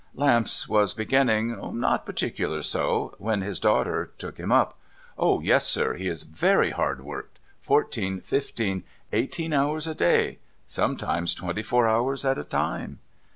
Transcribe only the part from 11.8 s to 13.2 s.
hours at a time.'